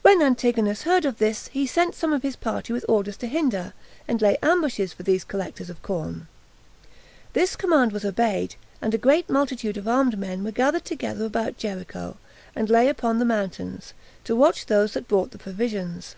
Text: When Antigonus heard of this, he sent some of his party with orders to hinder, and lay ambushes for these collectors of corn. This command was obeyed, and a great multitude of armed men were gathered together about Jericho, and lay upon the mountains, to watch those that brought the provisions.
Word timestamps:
When 0.00 0.22
Antigonus 0.22 0.84
heard 0.84 1.04
of 1.04 1.18
this, 1.18 1.48
he 1.48 1.66
sent 1.66 1.94
some 1.94 2.14
of 2.14 2.22
his 2.22 2.34
party 2.34 2.72
with 2.72 2.86
orders 2.88 3.18
to 3.18 3.26
hinder, 3.26 3.74
and 4.08 4.22
lay 4.22 4.38
ambushes 4.42 4.94
for 4.94 5.02
these 5.02 5.22
collectors 5.22 5.68
of 5.68 5.82
corn. 5.82 6.28
This 7.34 7.56
command 7.56 7.92
was 7.92 8.02
obeyed, 8.06 8.54
and 8.80 8.94
a 8.94 8.96
great 8.96 9.28
multitude 9.28 9.76
of 9.76 9.86
armed 9.86 10.18
men 10.18 10.42
were 10.44 10.50
gathered 10.50 10.86
together 10.86 11.26
about 11.26 11.58
Jericho, 11.58 12.16
and 12.56 12.70
lay 12.70 12.88
upon 12.88 13.18
the 13.18 13.26
mountains, 13.26 13.92
to 14.24 14.34
watch 14.34 14.64
those 14.64 14.94
that 14.94 15.08
brought 15.08 15.30
the 15.30 15.36
provisions. 15.36 16.16